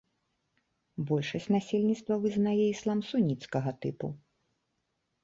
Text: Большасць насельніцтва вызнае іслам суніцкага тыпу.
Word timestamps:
Большасць 1.11 1.45
насельніцтва 1.55 2.17
вызнае 2.23 2.55
іслам 2.63 2.99
суніцкага 3.11 3.71
тыпу. 3.85 4.07